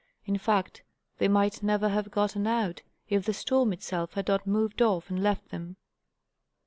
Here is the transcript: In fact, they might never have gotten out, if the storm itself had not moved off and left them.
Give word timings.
In 0.25 0.39
fact, 0.39 0.81
they 1.19 1.27
might 1.27 1.61
never 1.61 1.87
have 1.89 2.09
gotten 2.09 2.47
out, 2.47 2.81
if 3.07 3.23
the 3.27 3.33
storm 3.35 3.71
itself 3.71 4.13
had 4.13 4.29
not 4.29 4.47
moved 4.47 4.81
off 4.81 5.11
and 5.11 5.21
left 5.21 5.49
them. 5.49 5.77